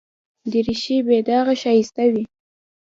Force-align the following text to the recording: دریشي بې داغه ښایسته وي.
دریشي 0.51 0.97
بې 1.07 1.17
داغه 1.27 1.53
ښایسته 1.61 2.05
وي. 2.11 2.23